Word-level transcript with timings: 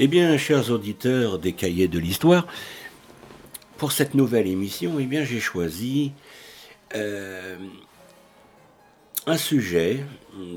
Eh 0.00 0.06
bien, 0.06 0.38
chers 0.38 0.70
auditeurs 0.70 1.40
des 1.40 1.54
cahiers 1.54 1.88
de 1.88 1.98
l'histoire, 1.98 2.46
pour 3.78 3.90
cette 3.90 4.14
nouvelle 4.14 4.46
émission, 4.46 5.00
eh 5.00 5.24
j'ai 5.24 5.40
choisi 5.40 6.12
euh, 6.94 7.56
un 9.26 9.36
sujet 9.36 10.04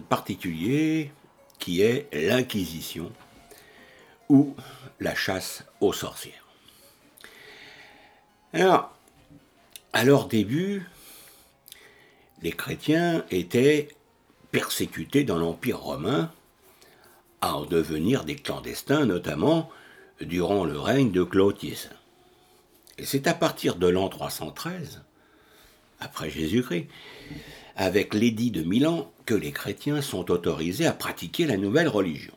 particulier 0.10 1.12
qui 1.58 1.82
est 1.82 2.08
l'Inquisition 2.14 3.12
ou 4.30 4.56
la 5.00 5.16
chasse 5.16 5.64
aux 5.80 5.92
sorcières. 5.92 6.46
Alors, 8.54 8.96
à 9.92 10.04
leur 10.04 10.28
début, 10.28 10.88
les 12.44 12.52
chrétiens 12.52 13.26
étaient 13.32 13.88
persécutés 14.52 15.24
dans 15.24 15.40
l'Empire 15.40 15.80
romain 15.80 16.32
à 17.42 17.56
en 17.56 17.66
devenir 17.66 18.24
des 18.24 18.36
clandestins, 18.36 19.06
notamment 19.06 19.70
durant 20.22 20.64
le 20.64 20.80
règne 20.80 21.12
de 21.12 21.24
Clotis. 21.24 21.90
Et 22.98 23.06
c'est 23.06 23.28
à 23.28 23.34
partir 23.34 23.76
de 23.76 23.88
l'an 23.88 24.10
313, 24.10 25.02
après 26.00 26.30
Jésus-Christ, 26.30 26.88
avec 27.76 28.14
l'édit 28.14 28.52
de 28.52 28.64
Milan, 28.64 29.12
que 29.26 29.34
les 29.34 29.52
chrétiens 29.52 30.02
sont 30.02 30.30
autorisés 30.30 30.86
à 30.86 30.94
pratiquer 30.94 31.46
la 31.46 31.58
nouvelle 31.58 31.88
religion. 31.88 32.34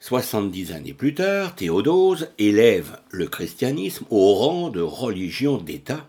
70 0.00 0.72
années 0.72 0.94
plus 0.94 1.14
tard, 1.14 1.56
Théodose 1.56 2.30
élève 2.38 3.00
le 3.10 3.26
christianisme 3.26 4.06
au 4.10 4.34
rang 4.34 4.70
de 4.70 4.80
religion 4.80 5.58
d'État 5.58 6.06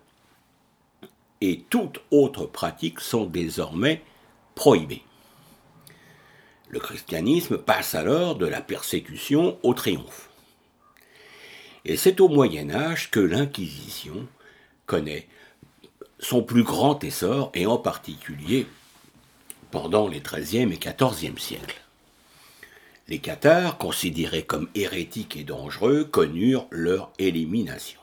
et 1.42 1.64
toutes 1.70 2.02
autres 2.12 2.46
pratiques 2.46 3.00
sont 3.00 3.26
désormais 3.26 4.04
prohibées. 4.54 5.02
Le 6.70 6.80
christianisme 6.80 7.58
passe 7.58 7.96
alors 7.96 8.36
de 8.36 8.46
la 8.46 8.62
persécution 8.62 9.58
au 9.64 9.74
triomphe. 9.74 10.30
Et 11.86 11.96
c'est 11.96 12.20
au 12.20 12.28
Moyen 12.28 12.70
Âge 12.70 13.10
que 13.10 13.20
l'Inquisition 13.20 14.28
connaît 14.86 15.28
son 16.20 16.44
plus 16.44 16.64
grand 16.64 17.04
essor, 17.04 17.52
et 17.54 17.66
en 17.66 17.78
particulier 17.78 18.66
pendant 19.72 20.08
les 20.08 20.22
XIIIe 20.22 20.74
et 20.74 20.80
XIVe 20.80 21.38
siècles. 21.38 21.82
Les 23.08 23.20
cathares, 23.20 23.78
considérés 23.78 24.44
comme 24.44 24.70
hérétiques 24.76 25.38
et 25.38 25.44
dangereux, 25.44 26.04
connurent 26.04 26.68
leur 26.72 27.12
élimination. 27.20 28.00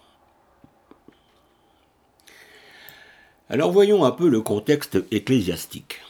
Alors 3.51 3.73
voyons 3.73 4.05
un 4.05 4.13
peu 4.13 4.29
le 4.29 4.41
contexte 4.41 4.99
ecclésiastique. 5.11 6.01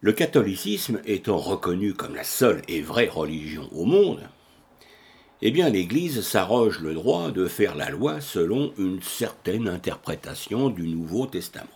Le 0.00 0.12
catholicisme 0.12 1.00
étant 1.06 1.38
reconnu 1.38 1.92
comme 1.92 2.14
la 2.14 2.22
seule 2.22 2.62
et 2.68 2.80
vraie 2.80 3.08
religion 3.08 3.68
au 3.72 3.84
monde, 3.84 4.20
eh 5.42 5.50
bien 5.50 5.68
l'Église 5.70 6.20
s'arroge 6.20 6.78
le 6.78 6.94
droit 6.94 7.32
de 7.32 7.48
faire 7.48 7.74
la 7.74 7.90
loi 7.90 8.20
selon 8.20 8.72
une 8.78 9.02
certaine 9.02 9.66
interprétation 9.66 10.68
du 10.70 10.86
Nouveau 10.86 11.26
Testament. 11.26 11.66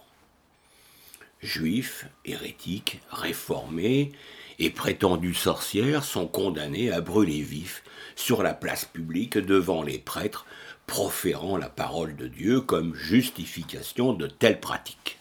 Juifs, 1.40 2.06
hérétiques, 2.24 3.00
réformés 3.10 4.12
et 4.60 4.70
prétendus 4.70 5.34
sorcières 5.34 6.04
sont 6.04 6.28
condamnés 6.28 6.92
à 6.92 7.00
brûler 7.00 7.42
vifs 7.42 7.82
sur 8.14 8.44
la 8.44 8.54
place 8.54 8.84
publique 8.84 9.36
devant 9.36 9.82
les 9.82 9.98
prêtres 9.98 10.46
proférant 10.86 11.56
la 11.56 11.68
parole 11.68 12.14
de 12.14 12.28
Dieu 12.28 12.60
comme 12.60 12.94
justification 12.94 14.12
de 14.12 14.28
telles 14.28 14.60
pratiques 14.60 15.18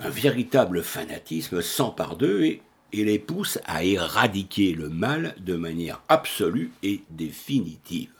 un 0.00 0.10
véritable 0.10 0.82
fanatisme 0.82 1.62
s'empare 1.62 2.16
d'eux 2.16 2.44
et, 2.44 2.62
les 2.92 3.18
pousse 3.18 3.58
à 3.66 3.84
éradiquer 3.84 4.72
le 4.72 4.88
mal 4.88 5.34
de 5.40 5.56
manière 5.56 6.00
absolue 6.08 6.72
et 6.82 7.02
définitive. 7.10 8.12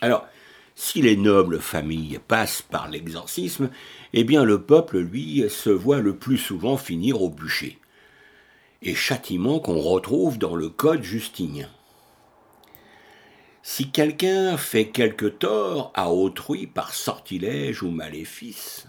Alors, 0.00 0.24
si 0.76 1.02
les 1.02 1.16
nobles 1.16 1.60
familles 1.60 2.20
passent 2.28 2.62
par 2.62 2.88
l'exorcisme, 2.88 3.70
eh 4.12 4.22
bien 4.22 4.44
le 4.44 4.62
peuple, 4.62 4.98
lui, 4.98 5.44
se 5.48 5.70
voit 5.70 6.00
le 6.00 6.14
plus 6.14 6.38
souvent 6.38 6.76
finir 6.76 7.22
au 7.22 7.28
bûcher. 7.28 7.78
Et 8.82 8.94
châtiment 8.94 9.58
qu'on 9.58 9.80
retrouve 9.80 10.38
dans 10.38 10.54
le 10.54 10.68
Code 10.68 11.02
justinien. 11.02 11.68
Si 13.62 13.90
quelqu'un 13.90 14.56
fait 14.56 14.90
quelque 14.90 15.26
tort 15.26 15.90
à 15.94 16.12
autrui 16.12 16.68
par 16.68 16.94
sortilège 16.94 17.82
ou 17.82 17.90
maléfice, 17.90 18.86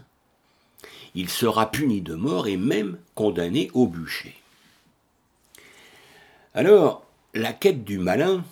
il 1.18 1.30
sera 1.30 1.72
puni 1.72 2.02
de 2.02 2.14
mort 2.14 2.48
et 2.48 2.58
même 2.58 3.00
condamné 3.16 3.72
au 3.74 3.88
bûcher. 3.88 4.36
Alors, 6.54 7.08
la 7.34 7.54
quête 7.54 7.84
du 7.84 7.98
malin, 7.98 8.46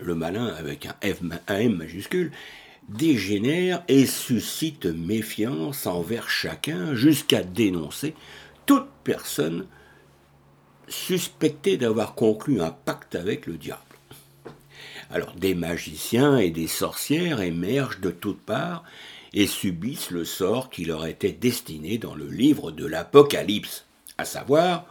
le 0.00 0.14
malin 0.14 0.46
avec 0.46 0.86
un, 0.86 0.94
M 1.02 1.76
majuscule, 1.76 2.32
dégénère 2.88 3.82
et 3.86 4.06
suscite 4.06 4.86
méfiance 4.86 5.86
envers 5.86 6.30
chacun 6.30 6.94
jusqu'à 6.94 7.42
dénoncer 7.42 8.14
toute 8.64 8.88
personne 9.04 9.66
suspectée 10.88 11.76
d'avoir 11.76 12.14
conclu 12.14 12.62
un 12.62 12.70
pacte 12.70 13.14
avec 13.14 13.44
le 13.44 13.58
diable. 13.58 13.82
Alors 15.10 15.34
des 15.34 15.54
magiciens 15.54 16.38
et 16.38 16.50
des 16.50 16.66
sorcières 16.66 17.42
émergent 17.42 18.00
de 18.00 18.10
toutes 18.10 18.40
parts 18.40 18.84
et 19.32 19.46
subissent 19.46 20.10
le 20.10 20.24
sort 20.24 20.70
qui 20.70 20.84
leur 20.84 21.06
était 21.06 21.32
destiné 21.32 21.98
dans 21.98 22.14
le 22.14 22.28
livre 22.28 22.70
de 22.70 22.86
l'Apocalypse, 22.86 23.86
à 24.18 24.24
savoir 24.24 24.86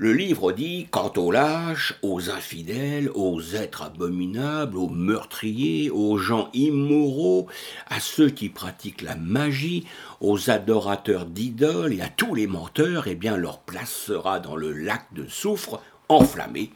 le 0.00 0.12
livre 0.12 0.52
dit 0.52 0.86
Quant 0.92 1.12
aux 1.16 1.32
lâches, 1.32 1.96
aux 2.02 2.30
infidèles, 2.30 3.10
aux 3.16 3.42
êtres 3.56 3.82
abominables, 3.82 4.78
aux 4.78 4.88
meurtriers, 4.88 5.90
aux 5.90 6.18
gens 6.18 6.50
immoraux, 6.54 7.48
à 7.88 7.98
ceux 7.98 8.30
qui 8.30 8.48
pratiquent 8.48 9.02
la 9.02 9.16
magie, 9.16 9.86
aux 10.20 10.50
adorateurs 10.50 11.26
d'idoles 11.26 11.94
et 11.94 12.00
à 12.00 12.08
tous 12.08 12.36
les 12.36 12.46
menteurs, 12.46 13.08
eh 13.08 13.16
bien 13.16 13.36
leur 13.36 13.58
place 13.58 13.92
sera 13.92 14.38
dans 14.38 14.54
le 14.54 14.72
lac 14.72 15.12
de 15.14 15.26
soufre 15.26 15.82
enflammé, 16.08 16.70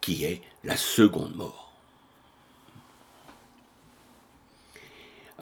qui 0.00 0.22
est 0.22 0.40
la 0.62 0.76
seconde 0.76 1.34
mort. 1.34 1.67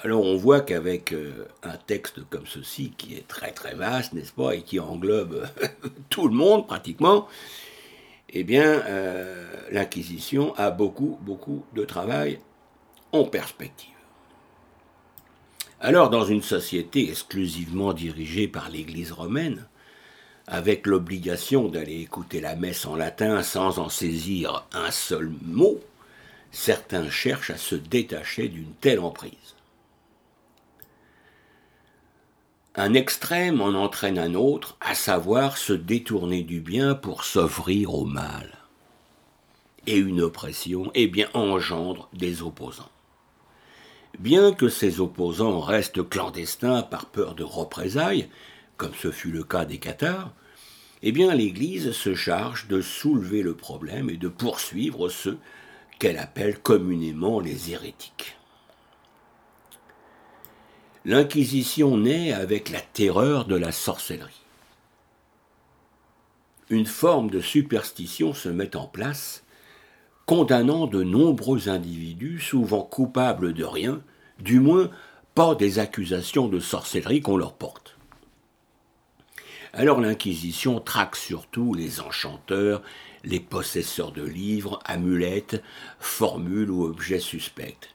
Alors 0.07 0.23
on 0.23 0.37
voit 0.37 0.61
qu'avec 0.61 1.13
euh, 1.13 1.49
un 1.65 1.77
texte 1.77 2.21
comme 2.31 2.47
ceci, 2.47 2.93
qui 2.97 3.15
est 3.15 3.27
très 3.27 3.51
très 3.51 3.75
vaste, 3.75 4.13
n'est-ce 4.13 4.31
pas, 4.31 4.55
et 4.55 4.63
qui 4.63 4.79
englobe 4.79 5.49
tout 6.11 6.29
le 6.29 6.35
monde 6.35 6.69
pratiquement, 6.69 7.27
eh 8.31 8.45
bien 8.45 8.85
euh, 8.87 9.45
l'Inquisition 9.73 10.55
a 10.55 10.71
beaucoup 10.71 11.19
beaucoup 11.23 11.65
de 11.75 11.85
travail 11.85 12.39
en 13.11 13.25
perspective. 13.25 13.97
Alors 15.81 16.09
dans 16.09 16.25
une 16.25 16.43
société 16.43 17.11
exclusivement 17.11 17.93
dirigée 17.93 18.47
par 18.47 18.71
l'Église 18.71 19.11
romaine, 19.11 19.67
avec 20.47 20.87
l'obligation 20.87 21.67
d'aller 21.67 22.01
écouter 22.01 22.41
la 22.41 22.55
messe 22.55 22.87
en 22.87 22.95
latin 22.95 23.43
sans 23.43 23.81
en 23.81 23.89
saisir 23.89 24.69
un 24.73 24.93
seul 24.93 25.33
mot, 25.43 25.81
certains 26.53 27.11
cherchent 27.11 27.51
à 27.51 27.57
se 27.57 27.75
détacher 27.75 28.47
d'une 28.47 28.73
telle 28.81 29.01
emprise. 29.01 29.56
Un 32.79 32.93
extrême 32.93 33.63
en 33.63 33.69
entraîne 33.69 34.19
un 34.19 34.35
autre, 34.35 34.77
à 34.83 34.95
savoir 34.95 35.57
se 35.57 35.73
détourner 35.73 36.43
du 36.43 36.61
bien 36.61 36.95
pour 36.95 37.25
s'offrir 37.25 37.95
au 37.95 38.05
mal. 38.05 38.53
Et 39.87 39.97
une 39.97 40.21
oppression, 40.21 40.91
eh 40.95 41.07
bien, 41.07 41.29
engendre 41.33 42.11
des 42.13 42.43
opposants. 42.43 42.91
Bien 44.19 44.53
que 44.53 44.69
ces 44.69 45.01
opposants 45.01 45.61
restent 45.61 46.07
clandestins 46.07 46.83
par 46.83 47.07
peur 47.07 47.35
de 47.35 47.45
représailles, 47.45 48.29
comme 48.77 48.95
ce 48.95 49.11
fut 49.11 49.31
le 49.31 49.43
cas 49.43 49.65
des 49.65 49.79
Cathares, 49.79 50.33
eh 51.03 51.13
bien 51.13 51.35
l'Église 51.35 51.93
se 51.93 52.15
charge 52.15 52.69
de 52.69 52.83
soulever 52.83 53.41
le 53.41 53.55
problème 53.55 54.11
et 54.11 54.19
de 54.19 54.29
poursuivre 54.29 55.09
ceux 55.09 55.39
qu'elle 55.99 56.19
appelle 56.19 56.59
communément 56.59 57.41
les 57.41 57.73
hérétiques. 57.73 58.37
L'Inquisition 61.09 61.99
naît 61.99 62.33
avec 62.33 62.69
la 62.69 62.81
terreur 62.81 63.45
de 63.45 63.55
la 63.55 63.71
sorcellerie. 63.71 64.43
Une 66.69 66.85
forme 66.85 67.31
de 67.31 67.41
superstition 67.41 68.35
se 68.35 68.49
met 68.49 68.75
en 68.75 68.89
place, 68.89 69.45
condamnant 70.27 70.89
de 70.89 71.05
nombreux 71.05 71.69
individus, 71.69 72.41
souvent 72.41 72.83
coupables 72.83 73.55
de 73.55 73.63
rien, 73.63 74.03
du 74.41 74.59
moins 74.59 74.91
pas 75.37 75.55
des 75.55 75.79
accusations 75.79 76.49
de 76.49 76.59
sorcellerie 76.59 77.21
qu'on 77.21 77.37
leur 77.37 77.53
porte. 77.53 77.97
Alors 79.75 80.01
l'Inquisition 80.01 80.81
traque 80.81 81.15
surtout 81.15 81.73
les 81.73 82.01
enchanteurs, 82.01 82.83
les 83.23 83.39
possesseurs 83.39 84.11
de 84.11 84.25
livres, 84.25 84.81
amulettes, 84.85 85.63
formules 86.01 86.73
ou 86.73 86.83
objets 86.83 87.21
suspects 87.21 87.95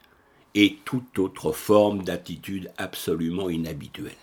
et 0.55 0.77
toute 0.85 1.17
autre 1.19 1.51
forme 1.51 2.03
d'attitude 2.03 2.71
absolument 2.77 3.49
inhabituelle. 3.49 4.13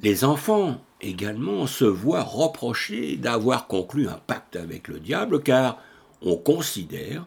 Les 0.00 0.24
enfants 0.24 0.80
également 1.00 1.66
se 1.66 1.84
voient 1.84 2.22
reprocher 2.22 3.16
d'avoir 3.16 3.66
conclu 3.66 4.08
un 4.08 4.20
pacte 4.26 4.56
avec 4.56 4.88
le 4.88 5.00
diable 5.00 5.42
car 5.42 5.78
on 6.22 6.36
considère 6.36 7.26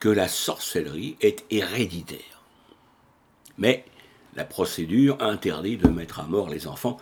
que 0.00 0.08
la 0.08 0.28
sorcellerie 0.28 1.16
est 1.20 1.44
héréditaire. 1.50 2.42
Mais 3.58 3.84
la 4.34 4.44
procédure 4.44 5.16
interdit 5.20 5.76
de 5.76 5.88
mettre 5.88 6.20
à 6.20 6.24
mort 6.24 6.48
les 6.48 6.66
enfants 6.66 6.96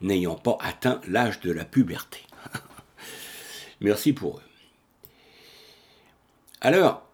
n'ayant 0.00 0.36
pas 0.36 0.56
atteint 0.60 1.00
l'âge 1.06 1.40
de 1.40 1.50
la 1.50 1.64
puberté. 1.64 2.20
Merci 3.80 4.12
pour 4.12 4.38
eux. 4.38 4.42
Alors, 6.60 7.05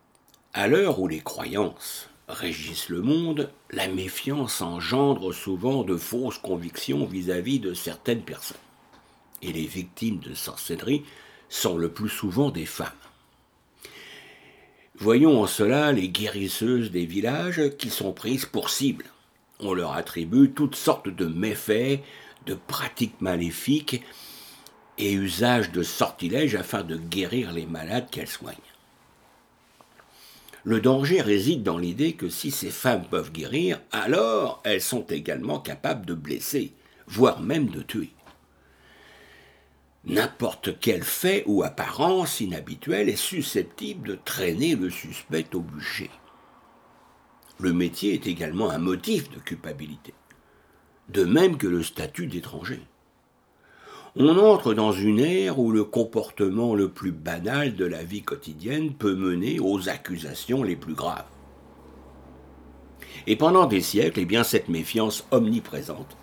à 0.55 0.69
l'heure 0.69 1.01
où 1.01 1.09
les 1.09 1.21
croyances 1.21 2.09
régissent 2.29 2.89
le 2.89 3.01
monde, 3.01 3.51
la 3.71 3.89
méfiance 3.89 4.61
engendre 4.61 5.33
souvent 5.33 5.83
de 5.83 5.97
fausses 5.97 6.39
convictions 6.39 7.07
vis-à-vis 7.07 7.59
de 7.59 7.75
certaines 7.75 8.23
personnes. 8.23 8.57
Et 9.41 9.53
les 9.53 9.67
victimes 9.67 10.19
de 10.19 10.35
sorcellerie 10.35 11.05
sont 11.49 11.77
le 11.77 11.91
plus 11.91 12.09
souvent 12.09 12.51
des 12.51 12.67
femmes. 12.67 12.89
Voyons 14.97 15.43
en 15.43 15.47
cela 15.47 15.91
les 15.91 16.09
guérisseuses 16.09 16.91
des 16.91 17.07
villages 17.07 17.77
qui 17.79 17.91
sont 17.91 18.13
prises 18.13 18.47
pour 18.47 18.71
cible. 18.71 19.07
On 19.59 19.73
leur 19.73 19.93
attribue 19.93 20.51
toutes 20.51 20.77
sortes 20.77 21.09
de 21.09 21.27
méfaits, 21.27 22.01
de 22.47 22.55
pratiques 22.55 23.21
maléfiques 23.21 24.03
et 24.99 25.13
usage 25.13 25.73
de 25.73 25.83
sortilèges 25.83 26.55
afin 26.55 26.83
de 26.83 26.97
guérir 26.97 27.53
les 27.53 27.67
malades 27.67 28.11
qu'elles 28.11 28.29
soignent. 28.29 28.72
Le 30.65 30.81
danger 30.81 31.21
réside 31.21 31.65
dans 31.65 31.79
l'idée 31.79 32.13
que 32.13 32.29
si 32.29 32.53
ces 32.53 32.71
femmes 32.71 33.05
peuvent 33.11 33.33
guérir, 33.33 33.81
alors 33.91 34.61
elles 34.65 34.81
sont 34.81 35.05
également 35.09 35.59
capables 35.59 36.07
de 36.07 36.15
blesser, 36.15 36.73
voire 37.09 37.41
même 37.41 37.69
de 37.69 37.83
tuer. 37.83 38.11
N'importe 40.05 40.79
quel 40.81 41.03
fait 41.03 41.43
ou 41.47 41.65
apparence 41.65 42.41
inhabituelle 42.41 43.09
est 43.09 43.17
susceptible 43.17 44.09
de 44.09 44.19
traîner 44.25 44.77
le 44.77 44.91
suspect 44.91 45.47
au 45.55 45.61
bûcher. 45.61 46.11
Le 47.59 47.73
métier 47.73 48.15
est 48.15 48.27
également 48.27 48.71
un 48.71 48.79
motif 48.79 49.31
de 49.31 49.39
culpabilité, 49.39 50.15
de 51.09 51.25
même 51.25 51.57
que 51.57 51.67
le 51.67 51.83
statut 51.83 52.27
d'étranger 52.27 52.83
on 54.17 54.37
entre 54.39 54.75
dans 54.75 54.93
une 54.93 55.21
ère 55.21 55.59
où 55.59 55.73
le 55.73 55.85
comportement 55.85 56.75
le 56.75 56.91
plus 56.91 57.13
banal 57.13 57.75
de 57.77 57.87
la 57.87 58.03
vie 58.03 58.23
quotidienne 58.23 58.93
peut 58.93 59.15
mener 59.15 59.59
aux 59.59 59.89
accusations 59.89 60.63
les 60.63 60.77
plus 60.77 60.95
graves. 60.95 61.25
Et 63.27 63.37
pendant 63.37 63.67
des 63.67 63.81
siècles, 63.81 64.21
eh 64.21 64.25
bien, 64.25 64.45
cette 64.45 64.69
méfiance 64.69 65.25
omniprésente 65.31 66.17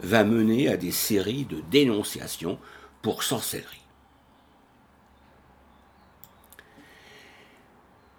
va 0.00 0.24
mener 0.24 0.68
à 0.68 0.76
des 0.76 0.92
séries 0.92 1.44
de 1.44 1.60
dénonciations 1.70 2.58
pour 3.02 3.22
sorcellerie. 3.22 3.82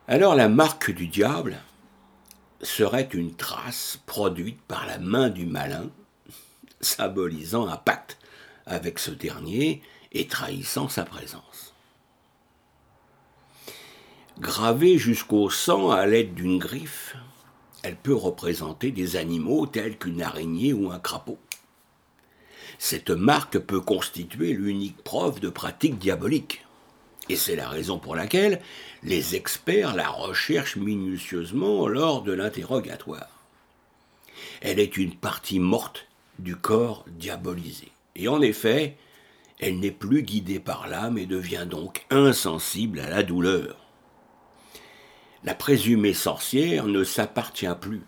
Alors 0.08 0.36
la 0.36 0.48
marque 0.48 0.92
du 0.92 1.08
diable 1.08 1.58
serait 2.62 3.10
une 3.14 3.36
trace 3.36 4.00
produite 4.06 4.62
par 4.62 4.86
la 4.86 5.00
main 5.00 5.30
du 5.30 5.46
malin, 5.46 5.90
symbolisant 6.82 7.68
un 7.68 7.78
pacte 7.78 8.18
avec 8.68 9.00
ce 9.00 9.12
dernier 9.12 9.82
et 10.12 10.28
trahissant 10.28 10.90
sa 10.90 11.04
présence. 11.04 11.74
Gravée 14.40 15.00
jusqu'au 15.00 15.50
sang 15.50 15.90
à 15.90 16.06
l'aide 16.06 16.36
d'une 16.36 16.60
griffe, 16.60 17.16
elle 17.82 17.96
peut 17.96 18.14
représenter 18.14 18.92
des 18.92 19.16
animaux 19.16 19.66
tels 19.66 19.98
qu'une 19.98 20.22
araignée 20.22 20.74
ou 20.74 20.92
un 20.92 21.00
crapaud. 21.00 21.40
Cette 22.80 23.10
marque 23.10 23.58
peut 23.58 23.82
constituer 23.82 24.54
l'unique 24.54 25.04
preuve 25.04 25.40
de 25.40 25.50
pratique 25.50 25.98
diabolique. 25.98 26.64
Et 27.30 27.36
c'est 27.36 27.56
la 27.56 27.68
raison 27.68 27.98
pour 27.98 28.16
laquelle 28.16 28.62
les 29.04 29.36
experts 29.36 29.96
la 29.96 30.10
recherchent 30.10 30.78
minutieusement 30.78 31.88
lors 31.88 32.22
de 32.22 32.32
l'interrogatoire. 32.32 33.28
Elle 34.62 34.80
est 34.80 34.98
une 34.98 35.16
partie 35.16 35.60
morte 35.60 36.08
du 36.40 36.56
corps 36.56 37.06
diabolisé. 37.08 37.92
Et 38.18 38.28
en 38.28 38.42
effet, 38.42 38.98
elle 39.60 39.80
n'est 39.80 39.92
plus 39.92 40.24
guidée 40.24 40.60
par 40.60 40.88
l'âme 40.88 41.20
et 41.20 41.28
devient 41.28 41.68
donc 41.70 42.06
insensible 42.10 43.00
à 43.00 43.10
la 43.10 43.22
douleur. 43.22 43.78
La 45.44 45.54
présumée 45.54 46.16
sorcière 46.16 46.88
ne 46.88 47.04
s'appartient 47.04 47.76
plus. 47.80 48.02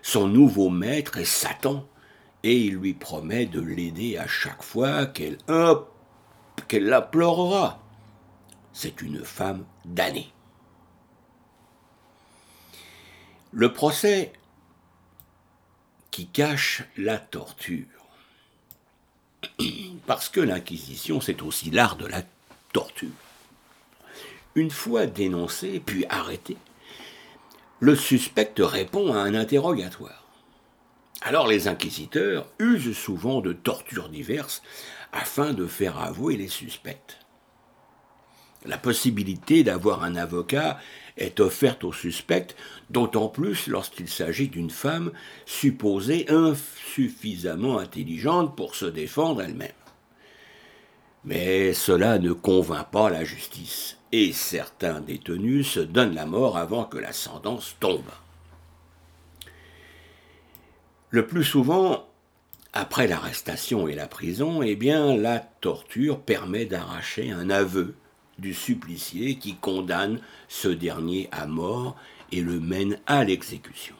Son 0.00 0.28
nouveau 0.28 0.70
maître 0.70 1.18
est 1.18 1.24
Satan, 1.24 1.86
et 2.44 2.56
il 2.56 2.76
lui 2.76 2.94
promet 2.94 3.46
de 3.46 3.60
l'aider 3.60 4.16
à 4.16 4.28
chaque 4.28 4.62
fois 4.62 5.06
qu'elle 5.06 5.38
la 6.70 7.02
pleurera. 7.02 7.82
C'est 8.72 9.02
une 9.02 9.24
femme 9.24 9.66
damnée. 9.84 10.32
Le 13.50 13.72
procès 13.72 14.32
qui 16.12 16.28
cache 16.28 16.84
la 16.96 17.18
torture 17.18 17.97
parce 20.06 20.28
que 20.28 20.40
l'Inquisition, 20.40 21.20
c'est 21.20 21.42
aussi 21.42 21.70
l'art 21.70 21.96
de 21.96 22.06
la 22.06 22.22
torture. 22.72 23.08
Une 24.54 24.70
fois 24.70 25.06
dénoncé, 25.06 25.80
puis 25.84 26.04
arrêté, 26.08 26.56
le 27.80 27.94
suspect 27.94 28.54
répond 28.58 29.12
à 29.12 29.18
un 29.18 29.34
interrogatoire. 29.34 30.24
Alors 31.22 31.46
les 31.46 31.68
inquisiteurs 31.68 32.46
usent 32.58 32.96
souvent 32.96 33.40
de 33.40 33.52
tortures 33.52 34.08
diverses 34.08 34.62
afin 35.12 35.52
de 35.52 35.66
faire 35.66 35.98
avouer 35.98 36.36
les 36.36 36.48
suspects. 36.48 37.18
La 38.66 38.78
possibilité 38.78 39.62
d'avoir 39.62 40.02
un 40.02 40.16
avocat 40.16 40.78
est 41.16 41.40
offerte 41.40 41.84
aux 41.84 41.92
suspects, 41.92 42.54
d'autant 42.90 43.28
plus 43.28 43.66
lorsqu'il 43.68 44.08
s'agit 44.08 44.48
d'une 44.48 44.70
femme 44.70 45.12
supposée 45.46 46.26
insuffisamment 46.28 47.78
intelligente 47.78 48.56
pour 48.56 48.74
se 48.74 48.86
défendre 48.86 49.42
elle-même. 49.42 49.70
Mais 51.24 51.72
cela 51.72 52.18
ne 52.18 52.32
convainc 52.32 52.90
pas 52.90 53.10
la 53.10 53.24
justice, 53.24 53.98
et 54.12 54.32
certains 54.32 55.00
détenus 55.00 55.68
se 55.68 55.80
donnent 55.80 56.14
la 56.14 56.26
mort 56.26 56.56
avant 56.56 56.84
que 56.84 56.98
la 56.98 57.12
sentence 57.12 57.76
tombe. 57.80 58.10
Le 61.10 61.26
plus 61.26 61.44
souvent, 61.44 62.06
après 62.72 63.06
l'arrestation 63.06 63.88
et 63.88 63.94
la 63.94 64.06
prison, 64.06 64.62
eh 64.62 64.76
bien, 64.76 65.16
la 65.16 65.38
torture 65.38 66.20
permet 66.20 66.66
d'arracher 66.66 67.30
un 67.30 67.50
aveu 67.50 67.94
du 68.38 68.54
supplicié 68.54 69.36
qui 69.36 69.56
condamne 69.56 70.20
ce 70.48 70.68
dernier 70.68 71.28
à 71.32 71.46
mort 71.46 71.96
et 72.32 72.40
le 72.40 72.60
mène 72.60 72.98
à 73.06 73.24
l'exécution. 73.24 73.94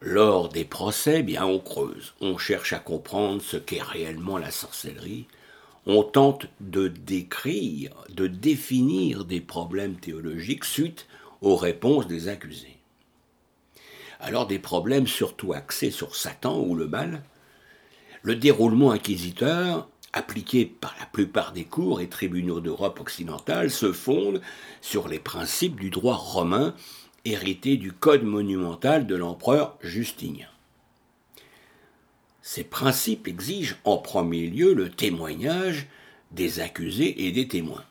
Lors 0.00 0.50
des 0.50 0.64
procès, 0.64 1.22
bien 1.22 1.46
on 1.46 1.58
creuse, 1.58 2.14
on 2.20 2.36
cherche 2.36 2.72
à 2.72 2.78
comprendre 2.78 3.40
ce 3.40 3.56
qu'est 3.56 3.82
réellement 3.82 4.36
la 4.36 4.50
sorcellerie, 4.50 5.26
on 5.86 6.02
tente 6.02 6.46
de 6.60 6.88
décrire, 6.88 7.90
de 8.10 8.26
définir 8.26 9.24
des 9.24 9.40
problèmes 9.40 9.96
théologiques 9.96 10.64
suite 10.64 11.06
aux 11.40 11.56
réponses 11.56 12.06
des 12.06 12.28
accusés. 12.28 12.78
Alors 14.20 14.46
des 14.46 14.58
problèmes 14.58 15.06
surtout 15.06 15.52
axés 15.52 15.90
sur 15.90 16.16
Satan 16.16 16.58
ou 16.60 16.74
le 16.74 16.86
mal, 16.86 17.22
le 18.22 18.36
déroulement 18.36 18.90
inquisiteur 18.90 19.88
appliqués 20.14 20.64
par 20.64 20.94
la 21.00 21.06
plupart 21.06 21.52
des 21.52 21.64
cours 21.64 22.00
et 22.00 22.08
tribunaux 22.08 22.60
d'Europe 22.60 23.00
occidentale, 23.00 23.70
se 23.70 23.92
fondent 23.92 24.40
sur 24.80 25.08
les 25.08 25.18
principes 25.18 25.78
du 25.78 25.90
droit 25.90 26.14
romain 26.14 26.74
hérités 27.24 27.76
du 27.76 27.92
code 27.92 28.22
monumental 28.22 29.06
de 29.06 29.16
l'empereur 29.16 29.76
Justinien. 29.82 30.46
Ces 32.42 32.62
principes 32.62 33.26
exigent 33.26 33.76
en 33.84 33.96
premier 33.98 34.46
lieu 34.46 34.72
le 34.72 34.88
témoignage 34.88 35.88
des 36.30 36.60
accusés 36.60 37.26
et 37.26 37.32
des 37.32 37.48
témoins. 37.48 37.84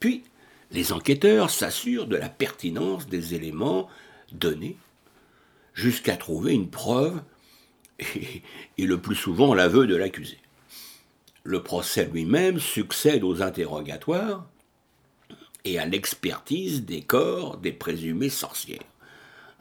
Puis, 0.00 0.24
les 0.70 0.92
enquêteurs 0.92 1.48
s'assurent 1.48 2.06
de 2.06 2.16
la 2.16 2.28
pertinence 2.28 3.06
des 3.06 3.34
éléments 3.34 3.88
donnés 4.32 4.76
jusqu'à 5.72 6.16
trouver 6.16 6.52
une 6.52 6.68
preuve 6.68 7.22
et, 8.00 8.42
et 8.78 8.86
le 8.86 9.00
plus 9.00 9.16
souvent 9.16 9.54
l'aveu 9.54 9.86
de 9.86 9.96
l'accusé 9.96 10.38
le 11.48 11.62
procès 11.62 12.04
lui-même 12.04 12.60
succède 12.60 13.24
aux 13.24 13.40
interrogatoires 13.40 14.44
et 15.64 15.78
à 15.78 15.86
l'expertise 15.86 16.84
des 16.84 17.00
corps 17.00 17.56
des 17.56 17.72
présumées 17.72 18.28
sorcières, 18.28 18.84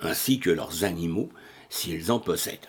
ainsi 0.02 0.42
que 0.42 0.50
leurs 0.50 0.84
animaux 0.84 1.30
s'ils 1.70 2.12
en 2.12 2.20
possèdent. 2.20 2.68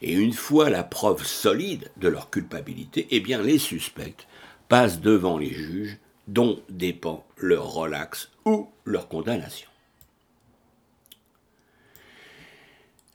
Et 0.00 0.14
une 0.14 0.32
fois 0.32 0.70
la 0.70 0.84
preuve 0.84 1.26
solide 1.26 1.90
de 1.98 2.08
leur 2.08 2.30
culpabilité, 2.30 3.08
eh 3.10 3.20
bien 3.20 3.42
les 3.42 3.58
suspects 3.58 4.26
passent 4.70 5.02
devant 5.02 5.36
les 5.36 5.52
juges 5.52 5.98
dont 6.28 6.62
dépend 6.70 7.26
leur 7.36 7.66
relax 7.74 8.30
ou 8.46 8.70
leur 8.86 9.06
condamnation. 9.06 9.68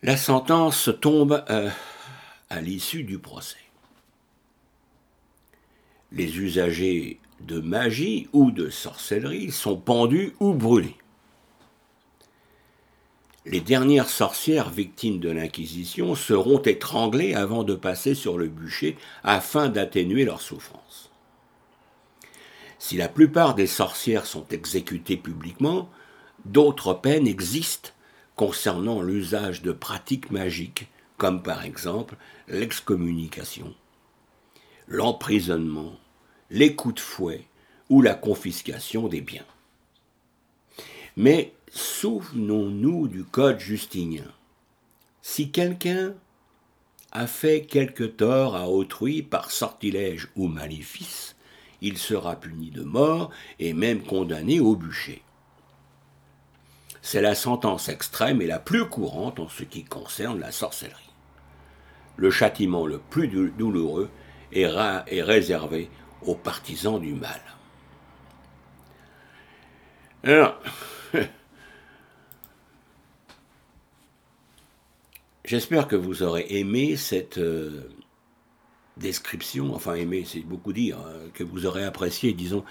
La 0.04 0.18
sentence 0.18 0.92
tombe 1.02 1.44
euh, 1.50 1.72
à 2.52 2.62
l'issue 2.62 3.04
du 3.04 3.18
procès. 3.18 3.61
Les 6.12 6.38
usagers 6.40 7.20
de 7.40 7.60
magie 7.60 8.28
ou 8.34 8.52
de 8.52 8.70
sorcellerie 8.70 9.52
sont 9.52 9.78
pendus 9.78 10.34
ou 10.40 10.54
brûlés. 10.54 10.98
Les 13.46 13.62
dernières 13.62 14.10
sorcières 14.10 14.70
victimes 14.70 15.20
de 15.20 15.32
l'Inquisition 15.32 16.14
seront 16.14 16.62
étranglées 16.62 17.34
avant 17.34 17.64
de 17.64 17.74
passer 17.74 18.14
sur 18.14 18.38
le 18.38 18.48
bûcher 18.48 18.98
afin 19.24 19.70
d'atténuer 19.70 20.26
leur 20.26 20.42
souffrance. 20.42 21.10
Si 22.78 22.98
la 22.98 23.08
plupart 23.08 23.56
des 23.56 23.68
sorcières 23.68 24.26
sont 24.26 24.46
exécutées 24.50 25.18
publiquement, 25.18 25.90
d'autres 26.46 26.94
peines 26.94 27.28
existent 27.28 27.92
concernant 28.36 29.02
l'usage 29.02 29.62
de 29.62 29.72
pratiques 29.72 30.32
magiques, 30.32 30.88
comme 31.18 31.42
par 31.42 31.64
exemple 31.64 32.16
l'excommunication, 32.48 33.74
l'emprisonnement, 34.92 35.94
les 36.50 36.76
coups 36.76 36.96
de 36.96 37.00
fouet 37.00 37.46
ou 37.90 38.02
la 38.02 38.14
confiscation 38.14 39.08
des 39.08 39.22
biens. 39.22 39.46
Mais 41.16 41.54
souvenons-nous 41.72 43.08
du 43.08 43.24
Code 43.24 43.60
justinien. 43.60 44.30
Si 45.22 45.50
quelqu'un 45.50 46.14
a 47.14 47.26
fait 47.26 47.62
quelque 47.62 48.04
tort 48.04 48.58
à 48.58 48.68
autrui 48.68 49.22
par 49.22 49.52
sortilège 49.52 50.28
ou 50.36 50.48
maléfice, 50.48 51.38
il 51.82 51.98
sera 51.98 52.36
puni 52.36 52.70
de 52.70 52.84
mort 52.84 53.32
et 53.60 53.74
même 53.74 54.04
condamné 54.04 54.60
au 54.60 54.76
bûcher. 54.76 55.24
C'est 57.02 57.22
la 57.22 57.34
sentence 57.34 57.88
extrême 57.88 58.42
et 58.42 58.48
la 58.48 58.60
plus 58.60 58.90
courante 58.90 59.40
en 59.40 59.48
ce 59.48 59.64
qui 59.64 59.86
concerne 59.86 60.40
la 60.40 60.52
sorcellerie. 60.52 61.14
Le 62.18 62.30
châtiment 62.30 62.86
le 62.86 63.00
plus 63.00 63.30
douloureux 63.30 64.10
est, 64.52 65.22
réservé 65.22 65.90
aux 66.26 66.36
partisans 66.36 67.00
du 67.00 67.14
mal. 67.14 67.42
Alors, 70.24 70.62
j'espère 75.46 75.88
que 75.88 75.96
vous 75.96 76.22
aurez 76.22 76.46
aimé 76.50 76.96
cette 76.96 77.40
euh, 77.40 77.90
description, 78.98 79.74
enfin 79.74 79.96
aimé, 79.96 80.24
c'est 80.26 80.42
beaucoup 80.42 80.74
dire, 80.74 81.00
hein, 81.00 81.30
que 81.34 81.44
vous 81.44 81.66
aurez 81.66 81.84
apprécié, 81.84 82.34
disons, 82.34 82.64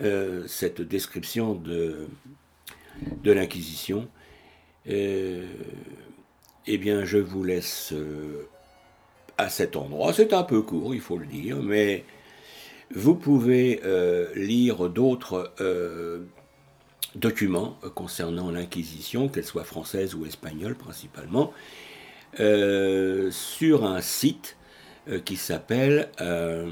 euh, 0.00 0.46
cette 0.46 0.80
description 0.80 1.54
de, 1.54 2.06
de 3.22 3.32
l'Inquisition. 3.32 4.08
Euh, 4.88 5.46
eh 6.66 6.78
bien, 6.78 7.04
je 7.04 7.18
vous 7.18 7.44
laisse 7.44 7.92
à 9.38 9.48
cet 9.48 9.76
endroit. 9.76 10.12
C'est 10.12 10.32
un 10.32 10.42
peu 10.42 10.62
court, 10.62 10.94
il 10.94 11.00
faut 11.00 11.18
le 11.18 11.26
dire, 11.26 11.56
mais 11.62 12.04
vous 12.94 13.14
pouvez 13.14 13.80
lire 14.34 14.88
d'autres 14.88 15.52
documents 17.16 17.78
concernant 17.94 18.50
l'Inquisition, 18.50 19.28
qu'elle 19.28 19.44
soit 19.44 19.64
française 19.64 20.14
ou 20.14 20.26
espagnole 20.26 20.74
principalement, 20.74 21.52
euh, 22.38 23.30
sur 23.30 23.86
un 23.86 24.02
site 24.02 24.56
euh, 25.08 25.20
qui 25.20 25.36
s'appelle 25.36 26.10
euh, 26.20 26.68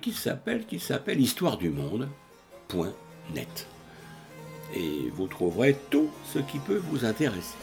qui 0.00 0.12
s'appelle 0.12 0.64
qui 0.64 0.78
s'appelle 0.78 1.20
histoire 1.20 1.58
du 1.58 1.68
monde.net. 1.68 3.66
Et 4.74 5.10
vous 5.12 5.26
trouverez 5.26 5.76
tout 5.90 6.08
ce 6.32 6.38
qui 6.38 6.58
peut 6.58 6.80
vous 6.90 7.04
intéresser. 7.04 7.56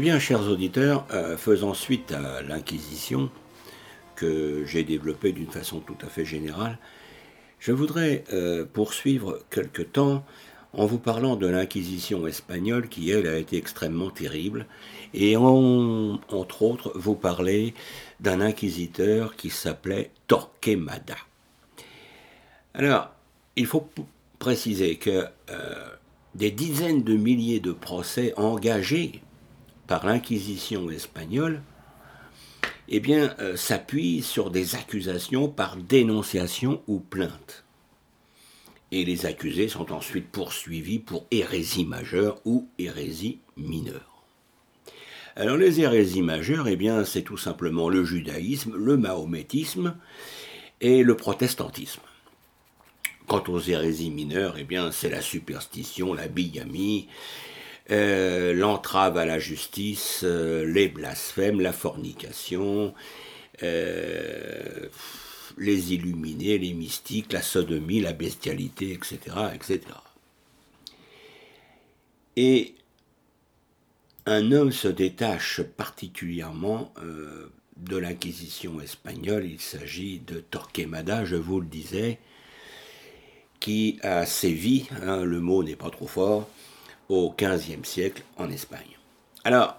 Eh 0.00 0.02
bien, 0.02 0.18
chers 0.18 0.48
auditeurs, 0.48 1.04
euh, 1.12 1.36
faisant 1.36 1.74
suite 1.74 2.12
à 2.12 2.40
l'Inquisition, 2.40 3.28
que 4.16 4.64
j'ai 4.64 4.82
développée 4.82 5.32
d'une 5.32 5.50
façon 5.50 5.80
tout 5.80 5.98
à 6.00 6.06
fait 6.06 6.24
générale, 6.24 6.78
je 7.58 7.70
voudrais 7.72 8.24
euh, 8.32 8.64
poursuivre 8.64 9.40
quelque 9.50 9.82
temps 9.82 10.24
en 10.72 10.86
vous 10.86 10.98
parlant 10.98 11.36
de 11.36 11.46
l'Inquisition 11.46 12.26
espagnole 12.26 12.88
qui, 12.88 13.10
elle, 13.10 13.26
a 13.26 13.36
été 13.36 13.58
extrêmement 13.58 14.08
terrible, 14.08 14.64
et 15.12 15.36
en, 15.36 16.18
entre 16.30 16.62
autres 16.62 16.92
vous 16.94 17.14
parler 17.14 17.74
d'un 18.20 18.40
inquisiteur 18.40 19.36
qui 19.36 19.50
s'appelait 19.50 20.12
Torquemada. 20.28 21.18
Alors, 22.72 23.10
il 23.54 23.66
faut 23.66 23.86
préciser 24.38 24.96
que 24.96 25.26
euh, 25.50 25.90
des 26.34 26.50
dizaines 26.50 27.02
de 27.02 27.16
milliers 27.16 27.60
de 27.60 27.72
procès 27.72 28.32
engagés 28.38 29.20
l'Inquisition 29.98 30.88
espagnole, 30.90 31.62
eh 32.88 33.00
bien, 33.00 33.34
euh, 33.40 33.56
s'appuie 33.56 34.22
sur 34.22 34.50
des 34.50 34.74
accusations 34.74 35.48
par 35.48 35.76
dénonciation 35.76 36.82
ou 36.86 37.00
plainte. 37.00 37.64
Et 38.92 39.04
les 39.04 39.26
accusés 39.26 39.68
sont 39.68 39.92
ensuite 39.92 40.28
poursuivis 40.28 40.98
pour 40.98 41.26
hérésie 41.30 41.84
majeure 41.84 42.40
ou 42.44 42.68
hérésie 42.78 43.38
mineure. 43.56 44.24
Alors 45.36 45.56
les 45.56 45.80
hérésies 45.80 46.22
majeures, 46.22 46.66
eh 46.66 46.76
bien, 46.76 47.04
c'est 47.04 47.22
tout 47.22 47.36
simplement 47.36 47.88
le 47.88 48.04
judaïsme, 48.04 48.76
le 48.76 48.96
mahométisme 48.96 49.96
et 50.80 51.04
le 51.04 51.16
protestantisme. 51.16 52.02
Quant 53.28 53.44
aux 53.46 53.60
hérésies 53.60 54.10
mineures, 54.10 54.56
eh 54.58 54.64
bien, 54.64 54.90
c'est 54.90 55.08
la 55.08 55.22
superstition, 55.22 56.12
la 56.14 56.26
bigamie 56.26 57.06
euh, 57.90 58.54
l'entrave 58.54 59.16
à 59.16 59.24
la 59.24 59.38
justice, 59.38 60.20
euh, 60.22 60.64
les 60.64 60.88
blasphèmes, 60.88 61.60
la 61.60 61.72
fornication, 61.72 62.94
euh, 63.62 64.88
les 65.58 65.94
illuminés, 65.94 66.58
les 66.58 66.72
mystiques, 66.72 67.32
la 67.32 67.42
sodomie, 67.42 68.00
la 68.00 68.12
bestialité, 68.12 68.92
etc. 68.92 69.18
etc. 69.54 69.80
Et 72.36 72.74
un 74.26 74.52
homme 74.52 74.70
se 74.70 74.86
détache 74.86 75.62
particulièrement 75.62 76.92
de 77.76 77.96
l'Inquisition 77.96 78.80
espagnole, 78.80 79.46
il 79.46 79.60
s'agit 79.60 80.20
de 80.20 80.38
Torquemada, 80.38 81.24
je 81.24 81.36
vous 81.36 81.60
le 81.60 81.66
disais, 81.66 82.18
qui 83.58 83.98
a 84.02 84.24
sévi, 84.26 84.86
hein, 85.02 85.24
le 85.24 85.40
mot 85.40 85.64
n'est 85.64 85.76
pas 85.76 85.90
trop 85.90 86.06
fort, 86.06 86.48
au 87.10 87.34
XVe 87.36 87.84
siècle 87.84 88.22
en 88.36 88.50
Espagne. 88.50 88.96
Alors, 89.44 89.76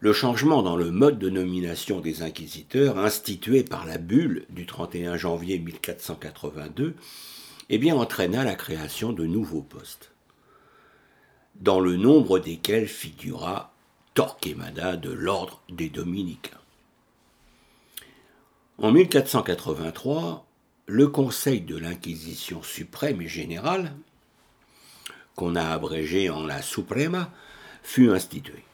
le 0.00 0.12
changement 0.12 0.62
dans 0.62 0.76
le 0.76 0.90
mode 0.90 1.18
de 1.18 1.28
nomination 1.28 2.00
des 2.00 2.22
inquisiteurs, 2.22 2.98
institué 2.98 3.64
par 3.64 3.84
la 3.84 3.98
bulle 3.98 4.46
du 4.48 4.64
31 4.64 5.16
janvier 5.16 5.58
1482, 5.58 6.94
eh 7.68 7.78
bien, 7.78 7.96
entraîna 7.96 8.44
la 8.44 8.54
création 8.54 9.12
de 9.12 9.26
nouveaux 9.26 9.62
postes, 9.62 10.12
dans 11.56 11.80
le 11.80 11.96
nombre 11.96 12.38
desquels 12.38 12.88
figura 12.88 13.74
Torquemada 14.14 14.96
de 14.96 15.10
l'ordre 15.10 15.60
des 15.68 15.90
dominicains. 15.90 16.56
En 18.78 18.90
1483, 18.92 20.46
le 20.86 21.08
Conseil 21.08 21.60
de 21.60 21.76
l'Inquisition 21.76 22.62
suprême 22.62 23.20
et 23.20 23.28
générale 23.28 23.92
qu'on 25.38 25.54
a 25.54 25.68
abrégé 25.68 26.30
en 26.30 26.44
la 26.44 26.62
Suprema, 26.62 27.30
fut 27.84 28.10
institué. 28.10 28.64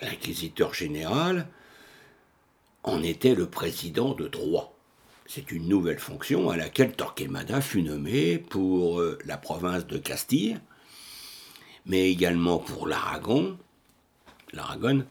L'inquisiteur 0.00 0.72
général 0.72 1.48
en 2.84 3.02
était 3.02 3.34
le 3.34 3.50
président 3.50 4.14
de 4.14 4.28
droit. 4.28 4.78
C'est 5.26 5.50
une 5.50 5.68
nouvelle 5.68 5.98
fonction 5.98 6.50
à 6.50 6.56
laquelle 6.56 6.92
Torquemada 6.92 7.60
fut 7.60 7.82
nommé 7.82 8.38
pour 8.38 9.00
euh, 9.00 9.18
la 9.24 9.38
province 9.38 9.88
de 9.88 9.98
Castille, 9.98 10.60
mais 11.84 12.08
également 12.12 12.58
pour 12.58 12.86
l'Aragon, 12.86 13.58
l'Aragon, 14.52 15.04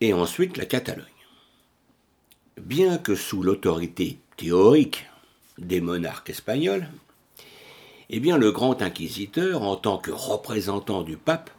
et 0.00 0.12
ensuite 0.12 0.56
la 0.56 0.66
Catalogne. 0.66 1.06
Bien 2.60 2.98
que 2.98 3.14
sous 3.14 3.44
l'autorité 3.44 4.18
théorique 4.36 5.06
des 5.56 5.80
monarques 5.80 6.30
espagnols, 6.30 6.88
eh 8.10 8.20
bien 8.20 8.38
le 8.38 8.50
grand 8.52 8.80
inquisiteur, 8.82 9.62
en 9.62 9.76
tant 9.76 9.98
que 9.98 10.10
représentant 10.10 11.02
du 11.02 11.16
pape, 11.16 11.50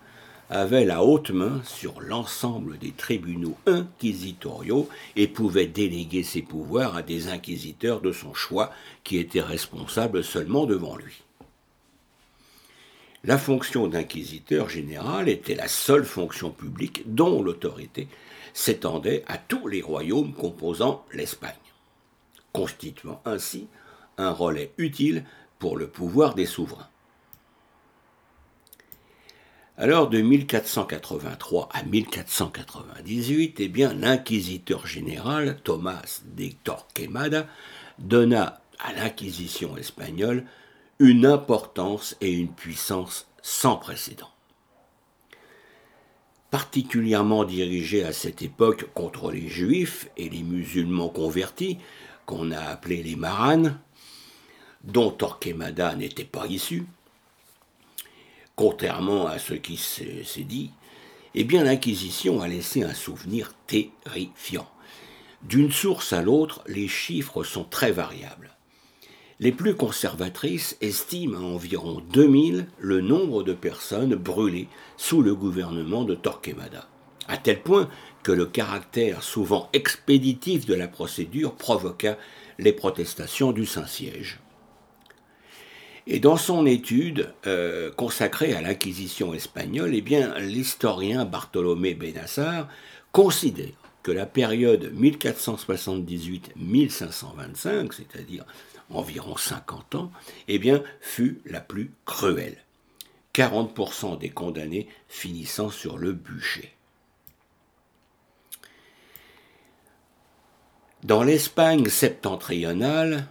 avait 0.49 0.85
la 0.85 1.03
haute 1.03 1.29
main 1.29 1.61
sur 1.63 2.01
l'ensemble 2.01 2.79
des 2.79 2.91
tribunaux 2.91 3.55
inquisitoriaux 3.67 4.89
et 5.15 5.27
pouvait 5.27 5.67
déléguer 5.67 6.23
ses 6.23 6.41
pouvoirs 6.41 6.95
à 6.95 7.03
des 7.03 7.27
inquisiteurs 7.27 8.01
de 8.01 8.11
son 8.11 8.33
choix 8.33 8.71
qui 9.03 9.17
étaient 9.17 9.41
responsables 9.41 10.23
seulement 10.23 10.65
devant 10.65 10.95
lui. 10.95 11.21
la 13.23 13.37
fonction 13.37 13.87
d'inquisiteur 13.87 14.69
général 14.69 15.29
était 15.29 15.53
la 15.53 15.67
seule 15.67 16.05
fonction 16.05 16.51
publique 16.51 17.03
dont 17.13 17.43
l'autorité 17.43 18.07
s'étendait 18.53 19.23
à 19.27 19.37
tous 19.37 19.67
les 19.67 19.81
royaumes 19.81 20.33
composant 20.33 21.05
l'Espagne, 21.13 21.51
constituant 22.53 23.21
ainsi 23.25 23.67
un 24.17 24.31
relais 24.31 24.71
utile 24.77 25.25
pour 25.59 25.77
le 25.77 25.87
pouvoir 25.87 26.33
des 26.35 26.45
souverains. 26.45 26.87
Alors 29.77 30.09
de 30.09 30.19
1483 30.19 31.69
à 31.71 31.83
1498, 31.83 33.59
eh 33.59 33.67
bien 33.69 33.93
l'inquisiteur 33.93 34.85
général 34.87 35.59
Thomas 35.63 36.21
de 36.25 36.49
Torquemada 36.63 37.47
donna 37.97 38.61
à 38.79 38.93
l'inquisition 38.93 39.77
espagnole 39.77 40.45
une 40.99 41.25
importance 41.25 42.17
et 42.19 42.33
une 42.33 42.51
puissance 42.51 43.27
sans 43.41 43.77
précédent. 43.77 44.29
Particulièrement 46.51 47.45
dirigé 47.45 48.03
à 48.03 48.11
cette 48.11 48.41
époque 48.41 48.89
contre 48.93 49.31
les 49.31 49.47
juifs 49.47 50.09
et 50.17 50.29
les 50.29 50.43
musulmans 50.43 51.09
convertis, 51.09 51.77
qu'on 52.25 52.51
a 52.51 52.59
appelés 52.59 53.01
les 53.01 53.15
maranes, 53.15 53.79
dont 54.83 55.11
Torquemada 55.11 55.95
n'était 55.95 56.23
pas 56.23 56.47
issu, 56.47 56.85
contrairement 58.55 59.27
à 59.27 59.39
ce 59.39 59.53
qui 59.53 59.77
s'est 59.77 60.43
dit, 60.43 60.71
eh 61.35 61.43
bien 61.43 61.63
l'Inquisition 61.63 62.41
a 62.41 62.47
laissé 62.47 62.83
un 62.83 62.93
souvenir 62.93 63.53
terrifiant. 63.67 64.69
D'une 65.43 65.71
source 65.71 66.11
à 66.11 66.21
l'autre, 66.21 66.61
les 66.67 66.87
chiffres 66.87 67.43
sont 67.43 67.63
très 67.63 67.91
variables. 67.91 68.51
Les 69.39 69.53
plus 69.53 69.75
conservatrices 69.75 70.75
estiment 70.81 71.37
à 71.37 71.41
environ 71.41 72.03
2000 72.11 72.67
le 72.77 72.99
nombre 72.99 73.43
de 73.43 73.53
personnes 73.53 74.15
brûlées 74.15 74.67
sous 74.97 75.21
le 75.21 75.33
gouvernement 75.33 76.03
de 76.03 76.15
Torquemada, 76.15 76.89
à 77.29 77.37
tel 77.37 77.61
point 77.61 77.89
que 78.23 78.33
le 78.33 78.45
caractère 78.45 79.23
souvent 79.23 79.69
expéditif 79.71 80.65
de 80.65 80.73
la 80.73 80.89
procédure 80.89 81.55
provoqua 81.55 82.17
les 82.57 82.73
protestations 82.73 83.53
du 83.53 83.65
Saint-Siège. 83.65 84.39
Et 86.11 86.19
dans 86.19 86.37
son 86.37 86.65
étude 86.65 87.31
euh, 87.45 87.91
consacrée 87.91 88.55
à 88.55 88.61
l'Inquisition 88.61 89.35
espagnole, 89.35 89.93
eh 89.93 90.03
l'historien 90.39 91.23
Bartolomé 91.23 91.93
Benassar 91.93 92.67
considère 93.11 93.75
que 94.01 94.11
la 94.11 94.25
période 94.25 94.91
1478-1525, 94.99 97.93
c'est-à-dire 97.93 98.43
environ 98.89 99.37
50 99.37 99.93
ans, 99.93 100.11
eh 100.47 100.57
bien, 100.57 100.81
fut 100.99 101.41
la 101.45 101.61
plus 101.61 101.91
cruelle. 102.05 102.57
40% 103.35 104.17
des 104.17 104.31
condamnés 104.31 104.87
finissant 105.09 105.69
sur 105.69 105.99
le 105.99 106.13
bûcher. 106.13 106.73
Dans 111.03 111.21
l'Espagne 111.21 111.87
septentrionale, 111.87 113.27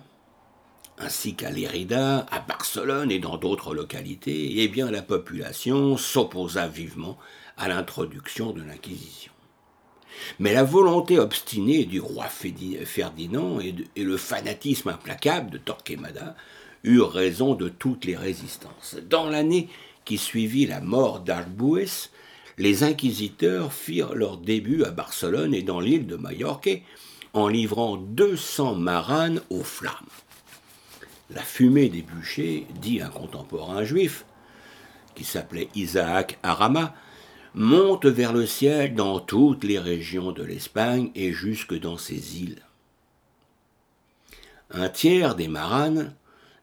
ainsi 1.01 1.35
qu'à 1.35 1.51
Lérida, 1.51 2.27
à 2.31 2.41
Barcelone 2.41 3.11
et 3.11 3.19
dans 3.19 3.37
d'autres 3.37 3.75
localités, 3.75 4.63
eh 4.63 4.69
bien 4.69 4.91
la 4.91 5.03
population 5.03 5.97
s'opposa 5.97 6.67
vivement 6.67 7.19
à 7.57 7.69
l'introduction 7.69 8.53
de 8.53 8.63
l'Inquisition. 8.63 9.33
Mais 10.39 10.53
la 10.53 10.65
volonté 10.65 11.19
obstinée 11.19 11.85
du 11.85 12.01
roi 12.01 12.27
Ferdinand 12.27 13.61
et, 13.61 13.75
le 13.97 14.17
fanatisme 14.17 14.89
implacable 14.89 15.51
de 15.51 15.59
Torquemada 15.59 16.35
eurent 16.85 17.13
raison 17.13 17.55
de 17.55 17.69
toutes 17.69 18.05
les 18.05 18.17
résistances. 18.17 18.97
Dans 19.09 19.29
l'année 19.29 19.69
qui 20.05 20.19
suivit 20.19 20.67
la 20.67 20.81
mort 20.81 21.21
d'Arbues, 21.21 22.09
les 22.57 22.83
inquisiteurs 22.83 23.73
firent 23.73 24.15
leur 24.15 24.39
début 24.39 24.83
à 24.85 24.91
Barcelone 24.91 25.55
et 25.55 25.63
dans 25.63 25.81
l'île 25.81 26.07
de 26.07 26.17
Majorque 26.17 26.83
en 27.33 27.47
livrant 27.47 27.97
200 27.97 28.75
maranes 28.77 29.41
aux 29.51 29.63
flammes. 29.63 29.95
La 31.31 31.43
fumée 31.43 31.89
des 31.89 32.03
bûchers, 32.03 32.67
dit 32.81 33.03
un 33.03 33.11
contemporain 33.11 33.85
juif, 33.85 34.25
qui 35.15 35.25
s'appelait 35.25 35.69
Isaac 35.75 36.39
Arama, 36.43 36.95
monte 37.55 38.07
vers 38.07 38.33
le 38.33 38.47
ciel 38.47 38.95
dans 38.95 39.21
toutes 39.21 39.65
les 39.65 39.79
régions 39.79 40.33
de 40.33 40.43
l'Espagne 40.43 41.11
et 41.15 41.33
jusque 41.33 41.79
dans 41.79 41.99
ses 41.99 42.41
îles. 42.41 42.63
Un 44.71 44.89
tiers 44.89 45.35
des 45.35 45.49
maranes, 45.49 46.15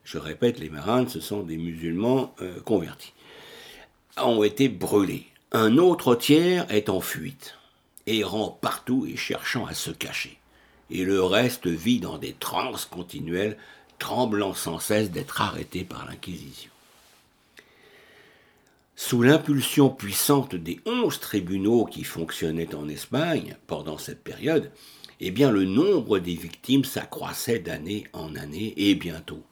je 0.04 0.18
répète, 0.18 0.60
les 0.60 0.70
maranes, 0.70 1.10
ce 1.10 1.20
sont 1.20 1.44
des 1.44 1.58
musulmans 1.58 2.34
euh, 2.42 2.60
convertis, 2.62 3.14
ont 4.18 4.44
été 4.44 4.70
brûlés. 4.70 5.26
Un 5.52 5.78
autre 5.78 6.16
tiers 6.16 6.66
est 6.72 6.90
en 6.90 7.02
fuite, 7.02 7.56
errant 8.08 8.58
partout 8.62 9.06
et 9.08 9.16
cherchant 9.16 9.66
à 9.66 9.74
se 9.74 9.92
cacher. 9.92 10.38
Et 10.92 11.04
le 11.04 11.24
reste 11.24 11.68
vit 11.68 12.00
dans 12.00 12.18
des 12.18 12.34
transes 12.34 12.86
continuelles 12.86 13.58
tremblant 14.00 14.54
sans 14.54 14.80
cesse 14.80 15.12
d'être 15.12 15.42
arrêté 15.42 15.84
par 15.84 16.06
l'Inquisition. 16.06 16.72
Sous 18.96 19.22
l'impulsion 19.22 19.90
puissante 19.90 20.56
des 20.56 20.80
onze 20.86 21.20
tribunaux 21.20 21.86
qui 21.86 22.04
fonctionnaient 22.04 22.74
en 22.74 22.88
Espagne 22.88 23.58
pendant 23.68 23.98
cette 23.98 24.24
période, 24.24 24.72
eh 25.20 25.32
bien 25.32 25.52
le 25.52 25.66
nombre 25.66 26.20
des 26.20 26.36
victimes 26.36 26.86
s'accroissait 26.86 27.60
d'année 27.60 28.06
en 28.14 28.36
année 28.36 28.74
et 28.78 28.96
bientôt. 28.96 29.44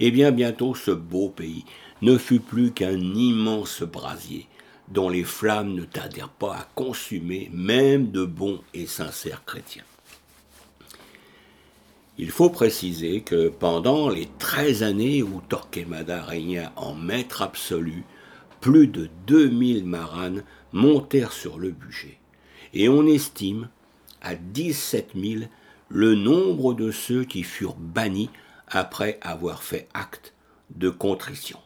Et 0.00 0.08
eh 0.08 0.10
bien 0.10 0.32
bientôt 0.32 0.74
ce 0.74 0.90
beau 0.90 1.28
pays 1.28 1.64
ne 2.02 2.18
fut 2.18 2.40
plus 2.40 2.72
qu'un 2.72 2.98
immense 2.98 3.82
brasier 3.82 4.46
dont 4.88 5.08
les 5.08 5.24
flammes 5.24 5.74
ne 5.74 5.84
tardèrent 5.84 6.28
pas 6.28 6.54
à 6.54 6.68
consumer 6.74 7.50
même 7.52 8.10
de 8.10 8.24
bons 8.24 8.60
et 8.74 8.86
sincères 8.86 9.44
chrétiens. 9.44 9.84
Il 12.18 12.30
faut 12.30 12.50
préciser 12.50 13.22
que 13.22 13.48
pendant 13.48 14.10
les 14.10 14.28
treize 14.38 14.82
années 14.82 15.22
où 15.22 15.40
Torquemada 15.48 16.22
régna 16.22 16.72
en 16.76 16.94
maître 16.94 17.40
absolu, 17.40 18.04
plus 18.60 18.86
de 18.86 19.08
2000 19.26 19.84
maranes 19.86 20.44
montèrent 20.72 21.32
sur 21.32 21.58
le 21.58 21.70
bûcher, 21.70 22.18
et 22.74 22.88
on 22.88 23.06
estime 23.06 23.68
à 24.20 24.34
17 24.34 25.12
000 25.14 25.44
le 25.88 26.14
nombre 26.14 26.74
de 26.74 26.90
ceux 26.90 27.24
qui 27.24 27.42
furent 27.42 27.76
bannis 27.76 28.30
après 28.68 29.18
avoir 29.22 29.62
fait 29.62 29.88
acte 29.94 30.34
de 30.76 30.90
contrition. 30.90 31.58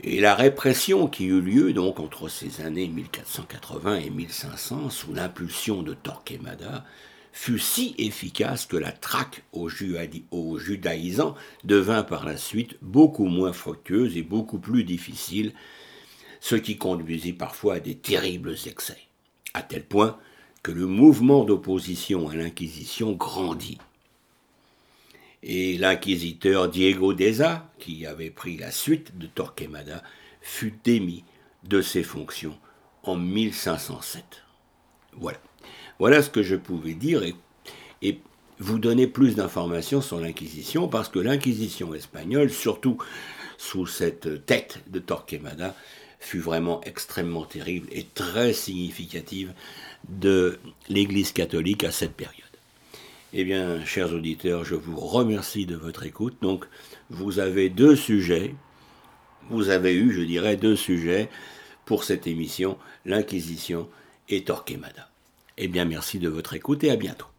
Et 0.00 0.20
la 0.20 0.34
répression 0.34 1.06
qui 1.06 1.26
eut 1.26 1.42
lieu 1.42 1.72
donc 1.72 2.00
entre 2.00 2.28
ces 2.28 2.62
années 2.62 2.88
1480 2.88 3.96
et 3.96 4.10
1500 4.10 4.90
sous 4.90 5.12
l'impulsion 5.12 5.82
de 5.82 5.94
Torquemada 5.94 6.84
fut 7.32 7.58
si 7.58 7.94
efficace 7.98 8.66
que 8.66 8.76
la 8.76 8.92
traque 8.92 9.42
aux, 9.52 9.68
judaïsants 9.68 11.34
devint 11.64 12.02
par 12.02 12.24
la 12.24 12.36
suite 12.36 12.76
beaucoup 12.82 13.26
moins 13.26 13.52
fructueuse 13.52 14.16
et 14.16 14.22
beaucoup 14.22 14.58
plus 14.58 14.84
difficile, 14.84 15.52
ce 16.40 16.56
qui 16.56 16.76
conduisit 16.76 17.32
parfois 17.32 17.74
à 17.74 17.80
des 17.80 17.94
terribles 17.94 18.56
excès, 18.66 18.98
à 19.54 19.62
tel 19.62 19.84
point 19.84 20.18
que 20.62 20.72
le 20.72 20.86
mouvement 20.86 21.44
d'opposition 21.44 22.28
à 22.28 22.34
l'Inquisition 22.34 23.12
grandit 23.12 23.78
et 25.42 25.76
l'inquisiteur 25.76 26.68
Diego 26.68 27.14
Deza, 27.14 27.68
qui 27.78 28.06
avait 28.06 28.30
pris 28.30 28.56
la 28.56 28.70
suite 28.70 29.18
de 29.18 29.26
Torquemada, 29.26 30.02
fut 30.40 30.74
démis 30.84 31.24
de 31.64 31.80
ses 31.80 32.02
fonctions 32.02 32.58
en 33.02 33.16
1507. 33.16 34.44
Voilà. 35.16 35.38
Voilà 35.98 36.22
ce 36.22 36.30
que 36.30 36.42
je 36.42 36.56
pouvais 36.56 36.94
dire 36.94 37.22
et, 37.22 37.34
et 38.02 38.20
vous 38.58 38.78
donner 38.78 39.06
plus 39.06 39.34
d'informations 39.34 40.00
sur 40.00 40.20
l'Inquisition, 40.20 40.88
parce 40.88 41.08
que 41.08 41.18
l'Inquisition 41.18 41.94
espagnole, 41.94 42.50
surtout 42.50 42.98
sous 43.58 43.86
cette 43.86 44.46
tête 44.46 44.80
de 44.88 44.98
Torquemada, 44.98 45.74
fut 46.20 46.38
vraiment 46.38 46.80
extrêmement 46.82 47.44
terrible 47.44 47.88
et 47.90 48.06
très 48.14 48.52
significative 48.52 49.52
de 50.08 50.58
l'Église 50.88 51.32
catholique 51.32 51.84
à 51.84 51.90
cette 51.90 52.14
période. 52.14 52.51
Eh 53.34 53.44
bien, 53.44 53.82
chers 53.86 54.12
auditeurs, 54.12 54.62
je 54.64 54.74
vous 54.74 54.96
remercie 54.96 55.64
de 55.64 55.74
votre 55.74 56.04
écoute. 56.04 56.36
Donc, 56.42 56.66
vous 57.08 57.38
avez 57.38 57.70
deux 57.70 57.96
sujets, 57.96 58.54
vous 59.48 59.70
avez 59.70 59.94
eu, 59.94 60.12
je 60.12 60.20
dirais, 60.20 60.56
deux 60.56 60.76
sujets 60.76 61.30
pour 61.86 62.04
cette 62.04 62.26
émission, 62.26 62.76
l'Inquisition 63.06 63.88
et 64.28 64.44
Torquemada. 64.44 65.08
Eh 65.56 65.68
bien, 65.68 65.86
merci 65.86 66.18
de 66.18 66.28
votre 66.28 66.52
écoute 66.52 66.84
et 66.84 66.90
à 66.90 66.96
bientôt. 66.96 67.31